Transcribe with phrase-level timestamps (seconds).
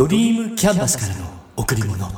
[0.00, 1.26] ドリームキャンバスからの
[1.58, 2.08] 贈り物。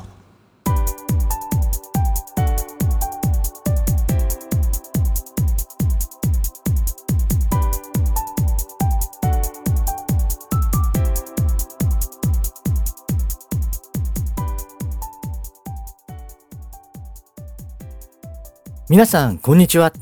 [18.89, 19.93] 皆さんこんにちは。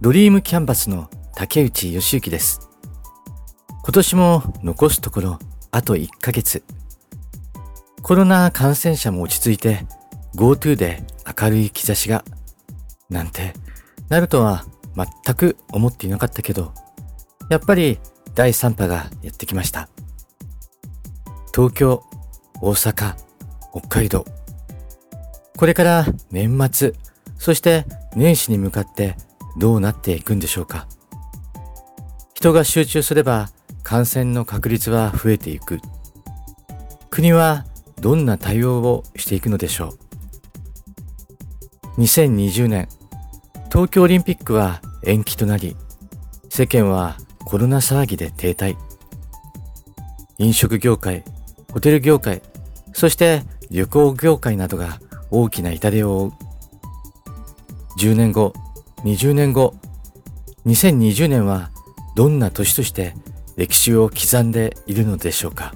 [0.00, 2.70] ドリームキャンバスの竹内義之です。
[3.82, 5.38] 今年も残すところ
[5.70, 6.64] あと1ヶ月。
[8.08, 9.84] コロナ感染者も落ち着いて
[10.34, 11.02] GoTo で
[11.38, 12.24] 明るい兆しが
[13.10, 13.52] なんて
[14.08, 14.64] なるとは
[14.96, 16.72] 全く思っていなかったけど
[17.50, 17.98] やっぱり
[18.34, 19.90] 第3波がやってきました。
[21.54, 22.02] 東京、
[22.62, 23.14] 大阪、
[23.72, 24.24] 北海道。
[25.58, 26.94] これから年末
[27.38, 27.84] そして
[28.16, 29.16] 年始に向かって
[29.58, 30.88] どうなっていくんでしょうか。
[32.32, 33.50] 人が集中すれば
[33.82, 35.78] 感染の確率は増えていく。
[37.10, 37.66] 国は
[38.00, 39.94] どんな対応をしていくのでしょ
[41.96, 42.00] う。
[42.00, 42.88] 2020年
[43.70, 45.76] 東京オリンピックは延期となり
[46.48, 48.76] 世間はコロナ騒ぎで停滞。
[50.38, 51.24] 飲食業界
[51.72, 52.42] ホテル業界
[52.92, 56.32] そして旅行業界などが大きな痛手を負う。
[57.98, 58.52] 10年後、
[59.04, 59.74] 20年後、
[60.66, 61.70] 2020年は
[62.14, 63.14] どんな年として
[63.56, 65.74] 歴史を刻んでいるのでしょうか。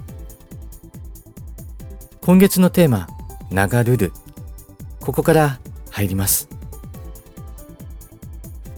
[2.25, 3.09] 今月のテーマ、
[3.51, 4.13] 流るる。
[5.01, 5.59] ここから
[5.91, 6.47] 入ります。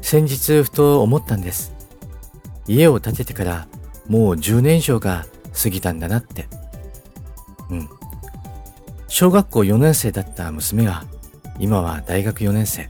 [0.02, 1.72] 先日ふと思ったんです。
[2.66, 3.68] 家を建ててから
[4.08, 6.48] もう10年以上が過ぎたんだなって。
[7.70, 7.90] うん。
[9.08, 11.06] 小学校4年生だった娘が
[11.59, 12.90] 今は大学4年生。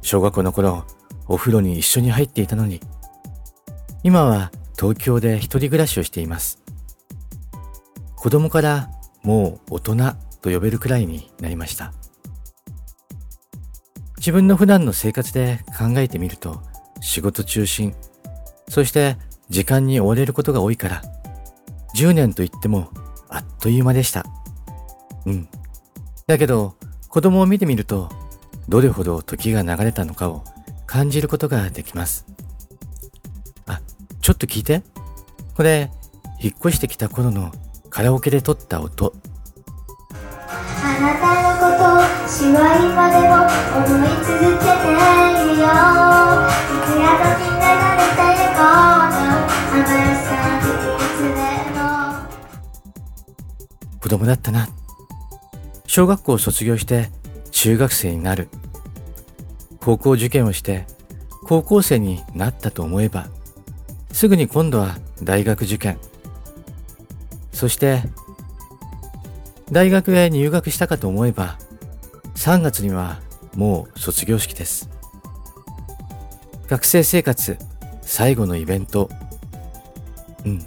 [0.00, 0.86] 小学校の頃、
[1.28, 2.80] お風呂に一緒に入っていたのに、
[4.02, 6.61] 今は東京で一人暮らしをしています。
[8.22, 8.88] 子供から
[9.24, 9.96] もう大人
[10.42, 11.92] と呼べるくらいになりました。
[14.18, 16.62] 自分の普段の生活で考えてみると、
[17.00, 17.96] 仕事中心、
[18.68, 19.16] そして
[19.48, 21.02] 時間に追われることが多いから、
[21.96, 22.90] 10年と言っても
[23.28, 24.24] あっという間でした。
[25.26, 25.48] うん。
[26.28, 26.76] だけど、
[27.08, 28.08] 子供を見てみると、
[28.68, 30.44] どれほど時が流れたのかを
[30.86, 32.24] 感じることができます。
[33.66, 33.80] あ、
[34.20, 34.84] ちょっと聞いて。
[35.56, 35.90] これ、
[36.40, 37.50] 引っ越してきた頃の
[37.92, 39.12] カラオケで撮った音。
[40.08, 40.14] あ
[40.98, 43.44] なたのことしは今でも
[43.76, 45.68] 思い続けているよい
[46.88, 47.60] つや時流
[48.00, 49.20] れてゆこうの
[49.68, 49.84] 甘
[50.24, 50.64] さい
[51.18, 51.44] つで
[51.76, 51.84] も
[54.00, 54.70] 子供だったな。
[55.86, 57.10] 小学校を卒業して
[57.50, 58.48] 中学生になる。
[59.82, 60.86] 高校受験をして
[61.44, 63.26] 高校生になったと思えば、
[64.12, 65.98] すぐに今度は大学受験。
[67.52, 68.02] そして、
[69.70, 71.58] 大学へ入学したかと思えば、
[72.34, 73.20] 3月には
[73.54, 74.90] もう卒業式です。
[76.68, 77.58] 学生生活
[78.00, 79.10] 最後のイベント。
[80.44, 80.66] うん。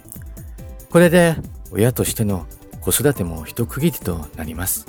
[0.90, 1.36] これで
[1.72, 2.46] 親としての
[2.80, 4.86] 子育ても一区切りとなります。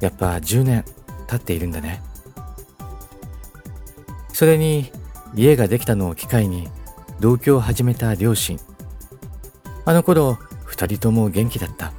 [0.00, 0.84] やっぱ10年
[1.28, 2.02] 経っているんだね。
[4.32, 4.90] それに
[5.34, 6.68] 家ができたのを機会に
[7.20, 8.58] 同居を始めた両親。
[9.84, 11.92] あの頃二人とも元気だった。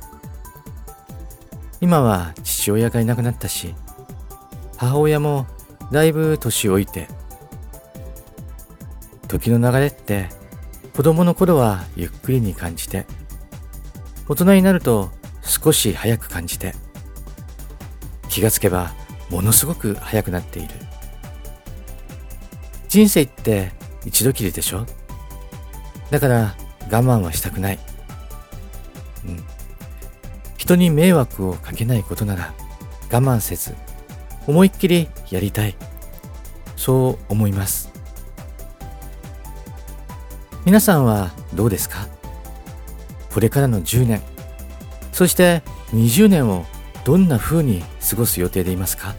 [1.82, 3.74] 今は父親がいなくなったし、
[4.78, 5.48] 母親も
[5.92, 7.08] だいぶ年老いて、
[9.28, 10.30] 時の流れって
[10.96, 13.06] 子供の頃はゆっくりに感じて、
[14.28, 15.10] 大人になると
[15.42, 16.76] 少し早く感じて、
[18.30, 18.94] 気がつけば
[19.30, 20.76] ものすごく早くなっている。
[22.88, 23.72] 人生って
[24.06, 24.86] 一度きりでしょ？
[26.10, 26.56] だから
[26.92, 27.80] 我慢はしたくない。
[29.26, 29.44] うん。
[30.58, 32.54] 人に迷惑をかけないことなら
[33.12, 33.76] 我慢せず
[34.48, 35.76] 思いっきりやりたい。
[36.76, 37.92] そう思います。
[40.66, 42.08] 皆さんはどうですか？
[43.34, 44.22] これからの10年、
[45.12, 45.64] そして
[45.94, 46.66] 20年を
[47.04, 49.16] どんな風に過ごす予定でいますか？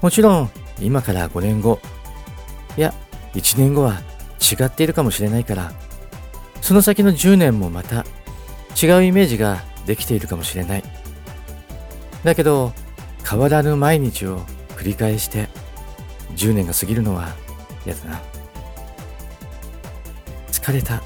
[0.00, 0.50] もちろん
[0.80, 1.80] 今から5年後、
[2.76, 2.94] いや、
[3.34, 4.00] 1年後は
[4.40, 5.72] 違っているかもしれないから、
[6.60, 8.04] その先の10年もまた
[8.80, 10.84] 違うイメージができているかもしれない。
[12.24, 12.72] だけど、
[13.28, 14.40] 変わらぬ毎日を
[14.76, 15.48] 繰り返して
[16.36, 17.28] 10年が過ぎるのは
[17.84, 18.22] 嫌だな。
[20.50, 21.02] 疲れた。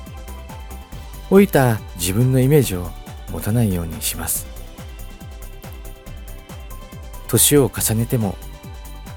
[1.31, 2.91] 老いた自分のイメージを
[3.31, 4.47] 持たないようにします。
[7.27, 8.37] 年を重ねても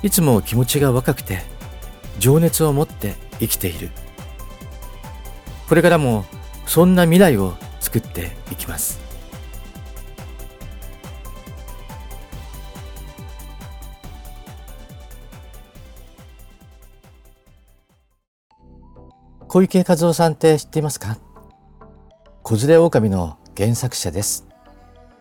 [0.01, 1.41] いつも気持ちが若くて
[2.17, 3.91] 情熱を持って生きている
[5.67, 6.23] これからも
[6.65, 8.99] そんな未来を作っていきます。
[19.49, 21.17] 小池和夫さんって知っていますか？
[22.43, 24.47] 子連れ狼の原作者です。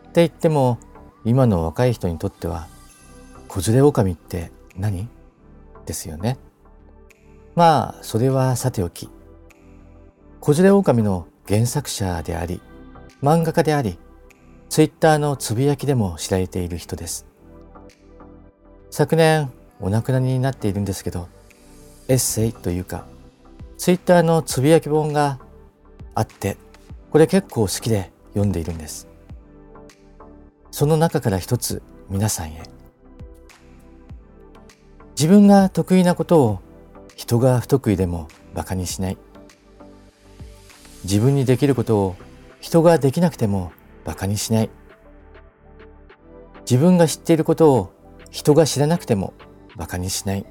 [0.08, 0.78] って言っても
[1.24, 2.68] 今の若い人にとっては
[3.48, 5.08] 子連れ狼って何？
[5.86, 6.38] ですよね。
[7.54, 9.08] まあそれはさておき。
[10.46, 12.60] 子連れ狼の原作者であり
[13.20, 13.98] 漫画家であり
[14.68, 17.26] ツイッターのつぶやきでも知られている人です。
[18.92, 19.50] 昨年
[19.80, 21.26] お亡くなりになっているんですけど
[22.06, 23.06] エッセイというか
[23.76, 25.40] ツイッターのつぶやき本が
[26.14, 26.56] あって
[27.10, 29.08] これ結構好きで読んでいるんです。
[30.70, 32.62] その中から一つ皆さんへ。
[35.18, 36.60] 自分が得意なことを
[37.16, 39.18] 人が不得意でも馬鹿にしない。
[41.04, 42.16] 自分にできることを
[42.60, 43.72] 人ができなくても
[44.04, 44.70] 馬鹿にしない。
[46.68, 47.92] 自分が知っていることを
[48.30, 49.34] 人が知らなくても
[49.76, 50.46] 馬鹿にしない。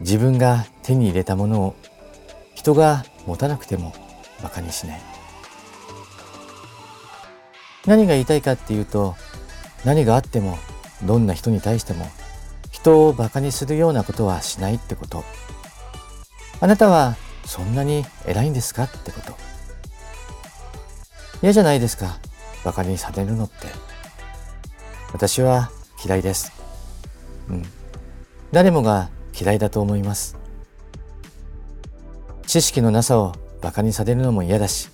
[0.00, 1.74] 自分が手に入れたものを
[2.54, 3.92] 人が持たなくても
[4.40, 5.00] 馬鹿にしない。
[7.86, 9.16] 何が言いたいかっていうと
[9.84, 10.58] 何があっても
[11.02, 12.06] どんな人に対しても
[12.70, 15.24] 人を馬鹿にするようなことはしないってこと。
[16.60, 17.16] あなたは
[17.50, 18.84] そんなに偉いんですか？
[18.84, 19.34] ってこと。
[21.42, 22.20] 嫌じゃないですか？
[22.62, 23.66] 馬鹿にされるのって。
[25.12, 25.72] 私は
[26.04, 26.52] 嫌いです。
[27.48, 27.64] うん。
[28.52, 30.36] 誰もが嫌いだと思います。
[32.46, 34.88] 知識のなさを馬鹿にされるのも嫌だし、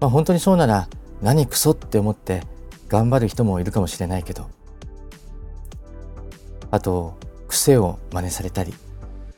[0.00, 0.88] まあ、本当にそうなら
[1.22, 2.42] 何クソって思って
[2.88, 4.50] 頑張る人もいるかもしれないけど。
[6.72, 7.16] あと
[7.46, 8.74] 癖を真似されたり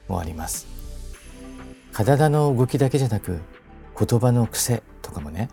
[0.09, 0.70] もあります。
[1.93, 3.41] 体の動きだけじゃなく
[3.99, 5.49] 言葉の癖とかもね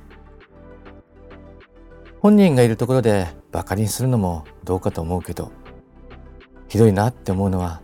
[2.22, 5.52] 本人がいるところで馬鹿にするのもどうかと思うけど
[6.68, 7.82] ひどいなって思うのは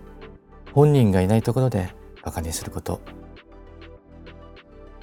[0.74, 3.02] 本人がいないところで馬鹿にすること。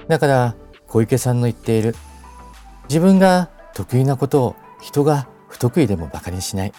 [0.09, 0.57] だから
[0.89, 1.95] 小池さんの言っている
[2.89, 6.73] 自分が得意なことを人が不得意でも馬鹿にしない。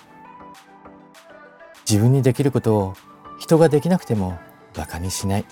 [1.89, 2.93] 自分にできることを
[3.39, 4.37] 人ができなくても
[4.75, 5.45] 馬鹿にしない。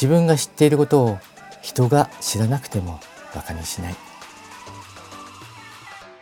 [0.00, 1.18] 自分が知っていることを
[1.60, 3.00] 人が知らなくても
[3.34, 3.96] 馬鹿にしない。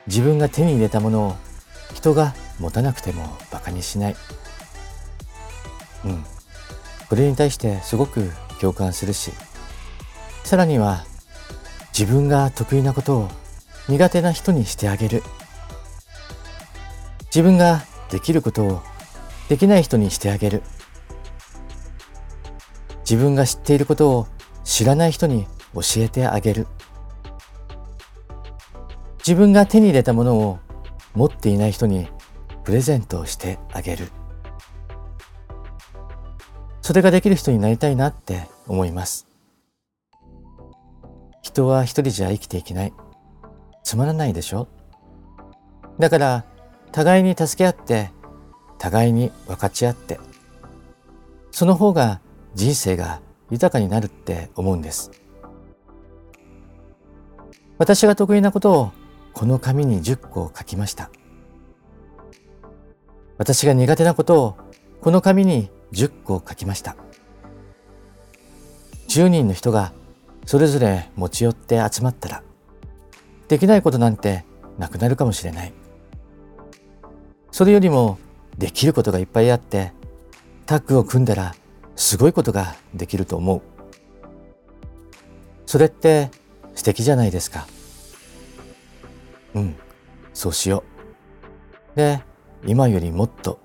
[0.06, 1.36] 自分が手に入れたものを
[1.92, 4.16] 人が持たなくても馬鹿にしない。
[6.06, 6.24] うん。
[7.10, 8.32] これに対してすごく
[8.62, 9.30] 共感するし、
[10.42, 11.04] さらには
[11.92, 13.28] 自分が得意なことを
[13.90, 15.22] 苦手な人にしてあげる。
[17.26, 18.82] 自分ができることを
[19.50, 20.62] できない人にしてあげる。
[23.08, 24.26] 自分が知っていることを
[24.64, 26.66] 知らない人に教えてあげる。
[29.18, 30.58] 自分が手に入れたものを
[31.14, 32.08] 持っていない人に
[32.64, 34.08] プレゼントをしてあげる。
[36.82, 39.28] それができる人になりたいなって思います。
[41.42, 42.92] 人は一人じゃ生きていけない。
[43.84, 44.66] つまらないでしょ
[46.00, 46.44] だから、
[46.90, 48.10] 互いに助け合って、
[48.78, 50.18] 互いに分かち合って、
[51.52, 52.20] その方が
[52.56, 53.20] 人生が
[53.50, 55.10] 豊かになるって思うんです。
[57.76, 58.92] 私が得意なことを
[59.34, 61.10] この紙に10個書きました。
[63.36, 64.56] 私が苦手なことを
[65.02, 66.96] この紙に10個書きました。
[69.08, 69.92] 10人の人が
[70.46, 72.42] それぞれ持ち寄って集まったら、
[73.48, 74.46] できないことなんて
[74.78, 75.74] なくなるかもしれない。
[77.50, 78.18] それよりも
[78.56, 79.92] できることがいっぱいあって、
[80.64, 81.54] タッグを組んだら
[81.96, 83.62] すごいことができると思う。
[85.64, 86.30] それって
[86.74, 87.66] 素敵じゃないですか。
[89.54, 89.76] うん、
[90.32, 90.84] そうしよ
[91.94, 91.96] う。
[91.96, 92.22] で、
[92.66, 93.58] 今よりもっと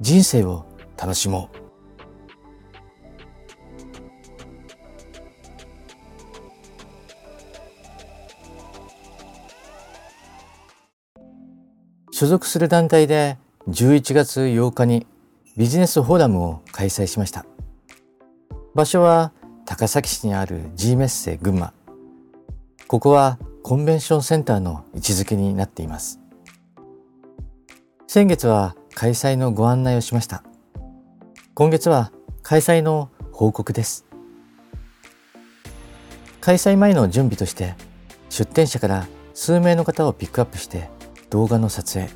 [0.00, 0.66] 人生を
[0.98, 1.62] 楽しもう。
[12.14, 13.36] 所属する団体で
[13.68, 15.06] 11月8日に
[15.56, 17.46] ビジネスフォーラムを開催しました。
[18.74, 19.32] 場所は
[19.66, 21.74] 高崎市にある G メッセ群馬。
[22.86, 26.20] ここはコンベンションセンターの位置づけになっています。
[28.06, 30.42] 先月は開催のご案内をしました。
[31.52, 32.12] 今月は
[32.42, 34.06] 開催の報告です。
[36.40, 37.74] 開催前の準備として
[38.30, 40.88] 出展者から数名の方をピックアップして
[41.28, 42.10] 動画の撮影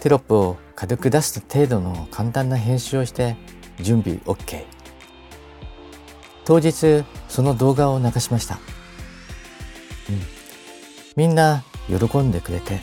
[0.00, 3.36] テロップを軽く出す程度の簡単な編集をして
[3.80, 4.81] 準備 OK
[6.44, 8.56] 当日その動画を流しました、
[10.08, 10.20] うん、
[11.16, 12.80] みんな喜んでくれて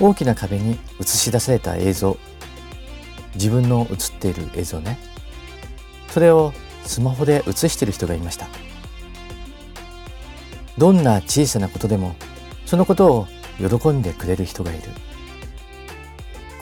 [0.00, 2.16] 大きな壁に映し出された映像。
[3.34, 4.98] 自分の映っている映像ね。
[6.08, 6.52] それを
[6.84, 8.48] スマホで映している人がいました。
[10.78, 12.16] どんな小さなことでも
[12.64, 13.26] そのことを
[13.58, 14.82] 喜んでくれる人がいる。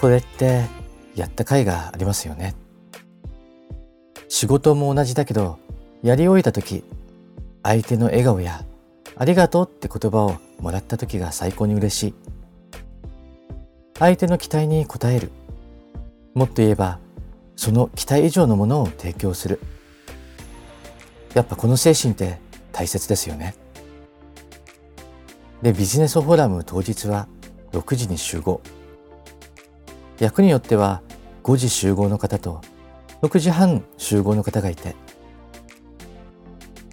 [0.00, 0.64] これって
[1.14, 2.54] やった甲斐がありますよね。
[4.28, 5.58] 仕事も同じだけど
[6.02, 6.84] やり終えた時
[7.62, 8.64] 相手の笑顔や
[9.16, 12.14] ありがとうって言葉をもらった時が最高に嬉しい。
[13.98, 15.32] 相手の期待に応える。
[16.34, 17.00] もっと言えば
[17.56, 19.58] その期待以上のものを提供する。
[21.34, 22.38] やっぱこの精神って
[22.70, 23.56] 大切ですよね。
[25.62, 27.26] でビジネスフォーラム当日は
[27.72, 28.60] 6時に集合。
[30.20, 31.02] 役によっては
[31.42, 32.60] 5時集合の方と
[33.22, 34.94] 6時半集合の方がいて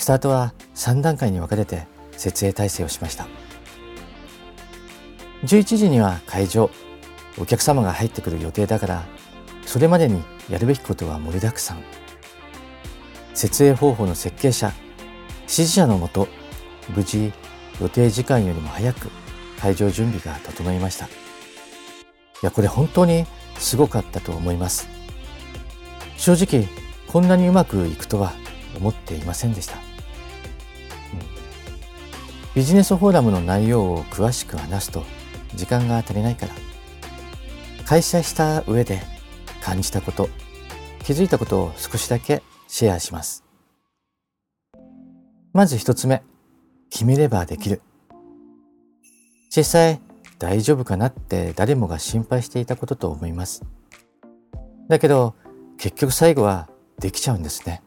[0.05, 3.25] スタートは3段階に分かれて設営体制をしました。
[5.45, 6.69] 11時には会場。
[7.39, 9.03] お客様が入ってくる予定だから
[9.65, 11.79] それまでにやるべきことは盛りだくさん。
[13.33, 14.71] 設営方法の設計者
[15.41, 16.27] 指示者のもと
[16.95, 17.33] 無事
[17.81, 19.09] 予定時間よりも早く
[19.59, 21.07] 会場準備が整いました。
[21.07, 21.09] い
[22.43, 23.25] やこれ本当に
[23.57, 24.87] すごかったと思います。
[26.15, 26.67] 正直
[27.07, 28.33] こんなにうまくいくとは
[28.77, 29.77] 思っていませんでした、
[32.55, 35.03] ビジネスフォーラムの内容を詳しく話すと
[35.55, 36.53] 時間が足りないから。
[37.85, 39.01] 会社した上で
[39.61, 40.29] 感じたこと
[41.03, 43.43] 気づいたことを少しだけシェアします。
[45.51, 46.23] まず一つ目
[46.89, 47.81] 決めればできる。
[49.53, 49.99] 実際
[50.39, 53.63] 大丈夫かなって誰もが心配していたことと思います。
[54.87, 55.35] だけど
[55.77, 56.69] 結局最後は
[56.99, 57.83] できちゃうんですね。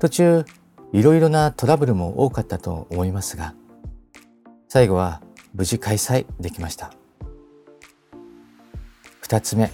[0.00, 0.44] 途中
[0.92, 3.54] いろいろなトラブルも多かったと思いますが
[4.68, 5.20] 最後は
[5.54, 6.92] 無事開催できました。
[9.20, 9.70] 二つ目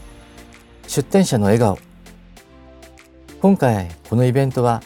[0.86, 1.78] 出店者の笑顔。
[3.40, 4.82] 今回このイベントは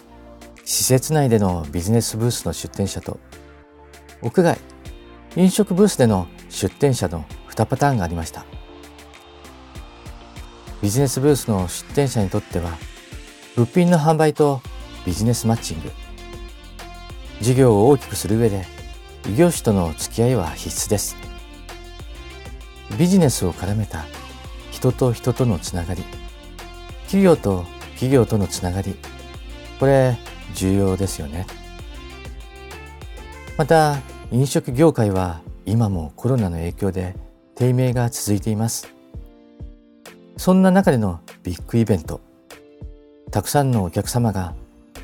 [0.64, 3.18] 施設内でのビジネスブースの出店者と
[4.22, 4.58] 屋外
[5.36, 8.44] 飲食ブースでの出店者の2パターンがありました。
[10.82, 12.76] ビジネスブースの出店者にとっては
[13.56, 14.60] 物品の販売と
[15.06, 16.07] ビジネスマッチング。
[17.40, 18.64] 事業を大きくする上で
[19.28, 21.16] 異業種との付き合いは必須です。
[22.98, 24.06] ビジネスを絡めた
[24.70, 26.02] 人と人とのつながり
[27.04, 27.64] 企業と
[27.94, 28.96] 企業とのつながり
[29.78, 30.16] これ
[30.54, 31.46] 重要ですよね。
[33.56, 33.98] また
[34.30, 37.16] 飲食業界は今もコロナの影響で
[37.54, 38.88] 低迷が続いています。
[40.36, 42.20] そんな中でのビッグイベント。
[43.30, 44.54] たくさんのお客様が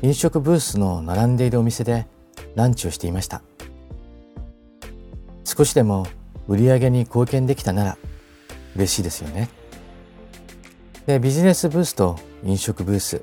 [0.01, 2.07] 飲食ブースの並んでいるお店で
[2.55, 3.41] ランチをしていました。
[5.43, 6.07] 少しでも
[6.47, 7.97] 売り上げに貢献できたなら
[8.75, 9.49] 嬉しいですよね。
[11.05, 13.21] でビジネスブースと飲食ブース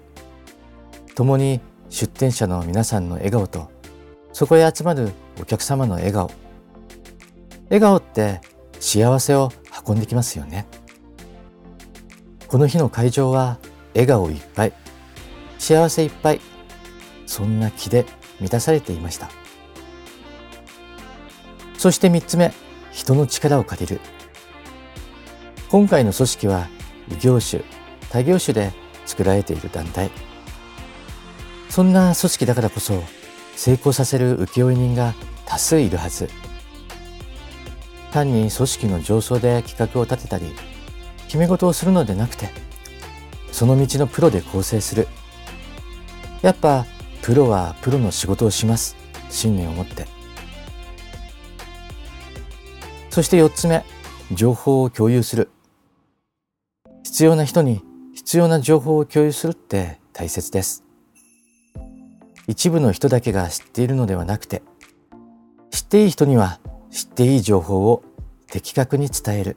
[1.14, 3.70] ともに出店者の皆さんの笑顔と
[4.32, 5.10] そこへ集まる
[5.40, 6.30] お客様の笑顔。
[7.64, 8.40] 笑顔って
[8.80, 9.50] 幸せを
[9.86, 10.66] 運んできますよね。
[12.48, 13.58] この日の会場は
[13.94, 14.72] 笑顔いっぱい、
[15.58, 16.40] 幸せいっぱい、
[17.26, 18.04] そんな気で
[18.42, 19.30] 満たされていました。
[21.78, 22.52] そして三つ目、
[22.90, 24.00] 人の力を借りる。
[25.70, 26.68] 今回の組織は
[27.11, 27.62] 異業種、
[28.11, 28.72] 他業種で
[29.06, 30.11] 作られている団体。
[31.70, 33.02] そんな組織だからこそ
[33.56, 35.14] 成功させる請負人が
[35.46, 36.28] 多数いるはず。
[38.12, 40.52] 単に組織の上層で企画を立てたり、
[41.32, 42.50] 決め事をするのでなくて
[43.52, 45.08] その道のプロで構成する
[46.42, 46.84] やっぱ
[47.23, 48.97] プロはプロの仕事をします。
[49.31, 50.07] 信念を持って。
[53.11, 53.85] そして4つ目
[54.33, 55.50] 情報を共有する。
[57.05, 57.83] 必要な人に
[58.14, 60.85] 必要な情報を共有するって大切です。
[62.49, 64.62] 一部の人だけが知っているのではなくて
[65.71, 66.61] 知っていい人には
[66.91, 68.02] 知っていい情報を
[68.49, 69.57] 的確に伝える。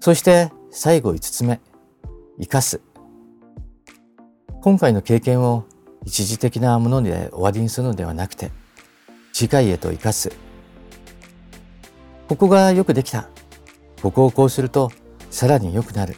[0.00, 1.60] そして最後5つ目、
[2.38, 2.80] 生かす。
[4.66, 5.64] 今回の経験を
[6.04, 8.50] 一時的なもので終わりにするのではなくて、
[9.32, 10.32] 次回へと生かす。
[12.26, 13.28] ここがよくできた。
[14.02, 14.90] ここをこうすると
[15.30, 16.16] さらに良くなる。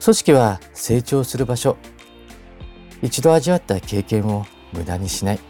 [0.00, 1.76] 組織は成長する場所。
[3.02, 5.40] 一度味わった経験を無駄にしない。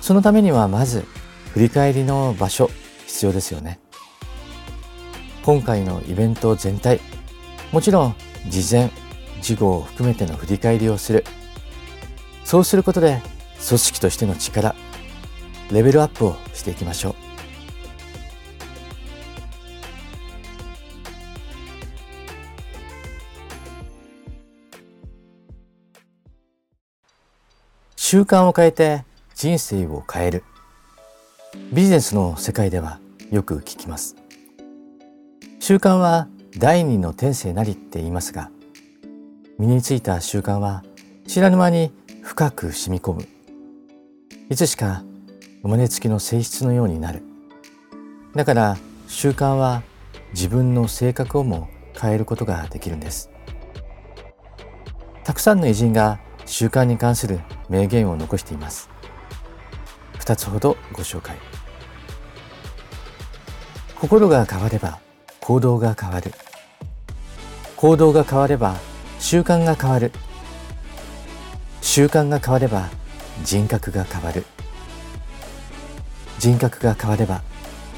[0.00, 1.04] そのためにはまず
[1.52, 2.70] 振り返りの場所
[3.08, 3.80] 必要ですよね。
[5.44, 7.00] 今回のイベント全体
[7.72, 8.14] もちろん
[8.48, 8.92] 事前
[9.40, 11.24] 事後を含めての振り返りをする。
[12.44, 13.22] そうすることで
[13.66, 14.74] 組織としての力
[15.70, 17.14] レベルアップをしていきましょう。
[27.96, 29.04] 習慣を変えて
[29.36, 30.44] 人生を変える。
[31.72, 32.98] ビジネスの世界では
[33.30, 34.16] よく聞きます。
[35.60, 38.50] 習慣は第二の天性なりって言いますが
[39.60, 40.82] 身についた習慣は
[41.26, 43.28] 知らぬ間に深く染み込む。
[44.48, 45.02] いつしか
[45.60, 47.22] 生まれつきの性質のようになる。
[48.34, 49.82] だから習慣は
[50.32, 53.28] 自分の性格をも変えることができるんです。
[55.24, 58.88] たくさんの偉人が習慣に関する名言を残しています。
[60.20, 61.36] 2つほどご紹介。
[63.94, 65.00] 心が変われば
[65.38, 66.32] 行動が変わる。
[67.76, 68.76] 行動が変われば
[69.20, 70.10] 習慣が変わる。
[71.82, 72.88] 習慣が変われば
[73.44, 74.44] 人格が変わる。
[76.38, 77.42] 人格が変われば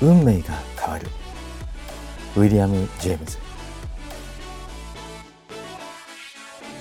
[0.03, 1.07] 運命が変わる。
[2.37, 3.39] ウィリアム・ジェームズ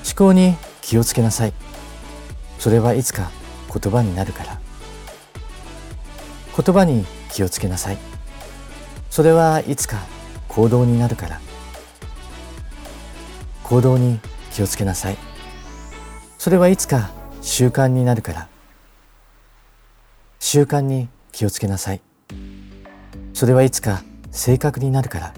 [0.03, 1.53] 思考に気をつけなさい。
[2.57, 3.29] それはいつか
[3.71, 4.60] 言葉になるから。
[6.57, 7.98] 言葉に気をつけなさい。
[9.10, 10.00] それはいつか
[10.48, 11.39] 行動になるから。
[13.72, 14.20] 行動に
[14.51, 15.18] 気をつけなさい。
[16.38, 17.10] それはいつか
[17.42, 18.50] 習慣になるから。
[20.40, 22.01] 習慣に気をつけなさい。
[23.34, 25.34] それはいつか性格になるから。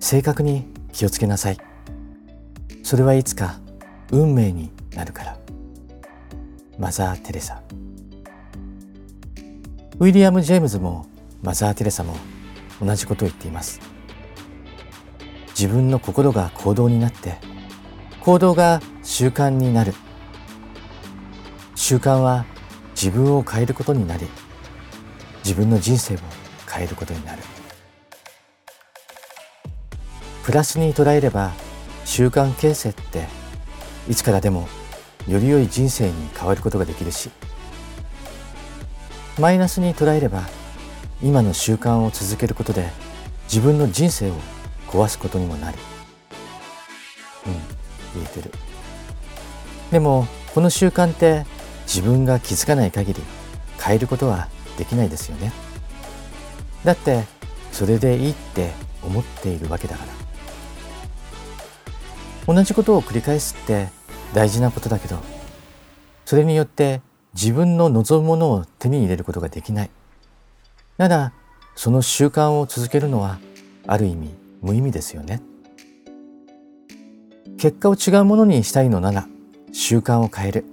[0.00, 1.58] 性格に気をつけなさい。
[2.82, 3.60] それはいつか
[4.10, 5.38] 運命になるから。
[6.76, 7.62] マザー・テレサ。
[10.00, 11.06] ウィリアム・ジェームズも
[11.40, 12.16] マザー・テレサも
[12.82, 13.97] 同じことを言っています。
[15.58, 17.36] 自分の心が行動になって
[18.20, 19.92] 行動が習慣になる。
[21.74, 22.46] 習慣は
[22.90, 24.28] 自分を変えることになり
[25.38, 26.18] 自分の人生を
[26.72, 27.42] 変えることになる。
[30.44, 31.50] プラスに捉えれば
[32.04, 33.26] 習慣形成って
[34.08, 34.68] いつからでも
[35.26, 37.30] より良い人生に変わることができるし
[39.40, 40.44] マイナスに捉えれば
[41.20, 42.90] 今の習慣を続けることで
[43.44, 44.34] 自分の人生を
[44.88, 45.78] 壊すことにもなる
[47.46, 47.52] うん
[48.20, 48.52] 言えてる。
[49.90, 51.46] でもこの習慣って
[51.86, 53.22] 自分が気づかない限り
[53.80, 55.52] 変えることはできないですよね。
[56.84, 57.24] だって
[57.72, 58.72] それでいいって
[59.02, 60.04] 思っているわけだか
[62.46, 62.54] ら。
[62.54, 63.88] 同じことを繰り返すって
[64.32, 65.18] 大事なことだけど
[66.24, 67.02] それによって
[67.34, 69.90] 自分の望むものを手に入れることができない。
[70.96, 71.32] なら
[71.76, 73.38] その習慣を続けるのは
[73.86, 75.42] ある意味無意味ですよね。
[77.58, 79.28] 結果を違うものにしたいのなら
[79.72, 80.64] 習慣を変える。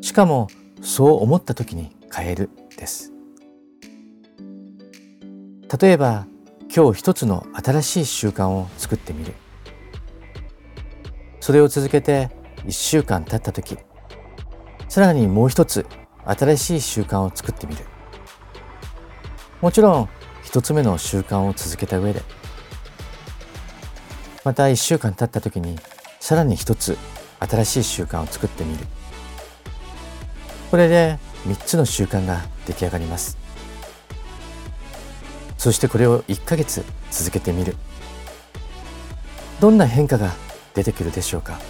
[0.00, 0.48] しかも
[0.80, 3.12] そう思った時に変えるです。
[5.80, 6.26] 例えば
[6.74, 9.34] 今日一つの新しい習慣を作ってみる。
[11.40, 12.30] それを続けて
[12.66, 13.76] 一週間経った時
[14.88, 15.86] さらにもう一つ
[16.24, 17.84] 新しい習慣を作ってみる。
[19.60, 20.08] もちろん
[20.42, 22.22] 一つ目の習慣を続けた上で
[24.44, 25.78] また一週間経った時に
[26.20, 26.98] さらに一つ
[27.38, 28.84] 新しい習慣を作ってみる。
[30.70, 33.36] これで3つの習慣が出来上がります。
[35.58, 37.76] そしてこれを1ヶ月続けてみる。
[39.60, 40.32] どんな変化が
[40.74, 41.60] 出てくるでしょうか？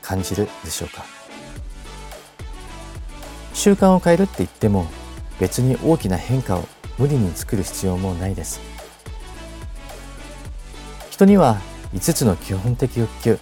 [0.00, 1.04] 感じるでしょうか？
[3.52, 4.86] 習慣を変えるって言っても
[5.38, 8.60] 別に大きな変化を無理に作る必要もないです。
[11.20, 11.60] 人には
[11.92, 13.38] 5つの基本的欲求。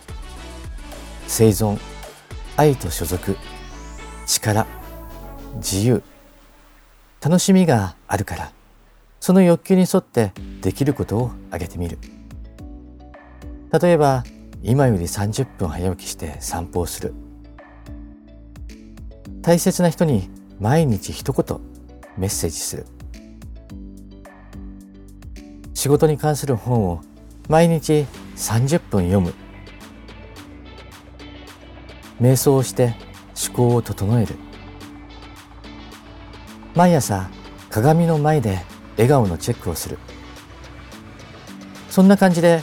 [1.29, 1.79] 生存
[2.57, 3.37] 愛と所属。
[4.27, 4.67] 力
[5.59, 6.03] 自由。
[7.23, 8.53] 楽しみがあるから。
[9.21, 11.99] その欲求に沿ってできることを挙げてみる。
[13.81, 14.25] 例えば
[14.61, 17.14] 今より30分早起きして散歩をする。
[19.41, 21.61] 大切な人に毎日一言
[22.17, 22.87] メッセージする。
[25.75, 27.03] 仕事に関する本を
[27.48, 28.06] 毎日
[28.37, 29.32] 30分読む。
[32.20, 32.94] 瞑想をして
[33.48, 34.34] 思考を整える。
[36.74, 37.30] 毎朝
[37.70, 38.61] 鏡の前で
[38.96, 39.98] 笑顔のチェックをする。
[41.88, 42.62] そんな感じで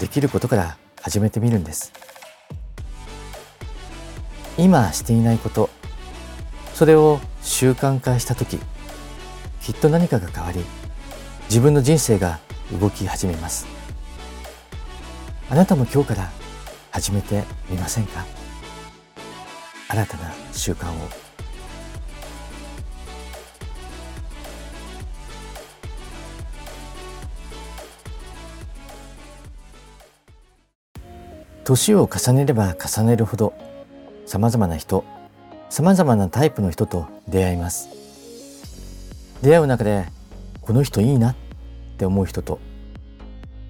[0.00, 1.92] できることから始めてみるんです。
[4.58, 5.68] 今していないこと
[6.74, 8.58] それを習慣化した時
[9.60, 10.60] きっと何かが変わり
[11.48, 12.38] 自分の人生が
[12.80, 13.83] 動き始めます。
[15.54, 16.32] あなたも今日から
[16.90, 18.24] 始めてみませんか？
[19.88, 20.94] 新たな習慣を。
[31.62, 33.54] 年を重ねれば重ねるほど
[34.26, 35.04] さまざまな人
[35.70, 37.90] さまざまなタイプの人と出会います。
[39.40, 40.06] 出会う中で
[40.62, 41.36] この人いいなっ
[41.96, 42.58] て思う人と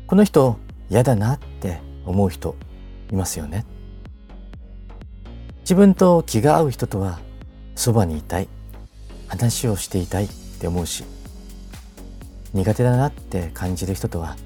[0.06, 0.56] この人
[0.88, 1.53] 嫌だなって
[2.06, 2.56] 思う人
[3.10, 3.64] いますよね。
[5.60, 7.20] 自分と気が合う人とは
[7.74, 8.48] そばにいたい。
[9.34, 10.28] 話をしていたいっ
[10.60, 11.04] て思うし
[12.52, 14.36] 苦手だなって感じる人とは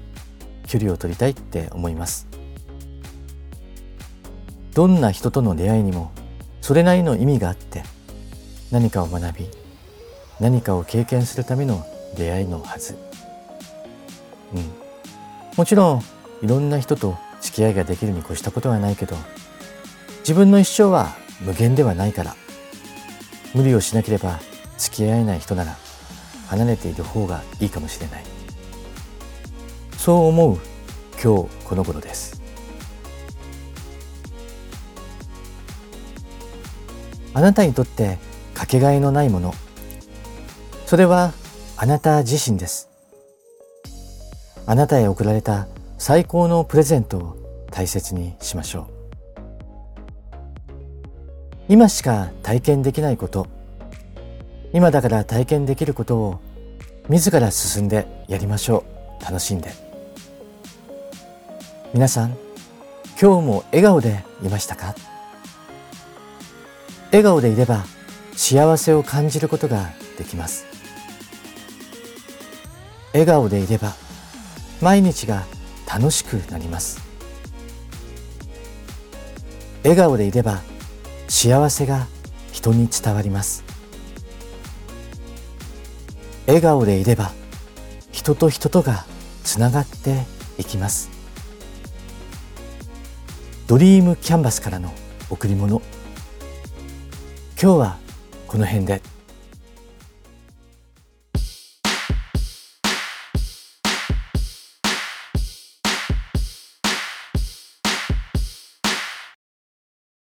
[0.65, 2.27] 距離を取りたいって思います。
[4.73, 6.11] どんな人との出会いにも
[6.61, 7.83] それなりの意味があって
[8.71, 9.47] 何かを学び
[10.39, 12.97] 何かを経験するための出会いのはず。
[14.53, 14.63] うん。
[15.57, 16.03] もちろん
[16.41, 19.15] いろんな人と付き合いができるに越したことはないけど
[20.19, 22.35] 自分の一生は無限ではないから
[23.53, 24.39] 無理をしなければ
[24.77, 25.77] 付き合えない人なら
[26.47, 28.23] 離れている方がいいかもしれない。
[29.97, 30.57] そう思う
[31.21, 32.41] 今日この頃です。
[37.33, 38.17] あなたにとって
[38.53, 39.53] かけがえのないもの。
[40.85, 41.33] それは
[41.77, 42.89] あなた自身です。
[44.65, 45.67] あなたへ贈られた
[46.01, 48.87] 最高のプレゼントを大切にしましょう。
[51.67, 53.47] 今しか体験できないこと。
[54.71, 56.39] 今だから体験できることを
[57.09, 58.85] 自ら進んでやりましょ
[59.21, 59.23] う。
[59.23, 59.71] 楽しんで。
[61.93, 62.37] 皆さん
[63.21, 64.95] 今日も笑顔でいましたか？
[67.11, 67.83] 笑顔でいれば
[68.37, 70.65] 幸せを感じることができます。
[73.11, 73.95] 笑顔でいれば
[74.81, 75.43] 毎日が
[75.91, 77.01] 楽しくなります。
[79.83, 80.61] 笑顔でいれば
[81.27, 82.05] 幸せが
[82.51, 83.63] 人に伝わります。
[86.45, 87.31] 笑顔でいれば
[88.11, 89.05] 人と人とが
[89.43, 90.25] つながって
[90.59, 91.09] いきます。
[93.67, 94.93] ドリームキャンバスからの
[95.29, 95.81] 贈り物。
[97.61, 97.97] 今日は
[98.47, 99.18] この辺で。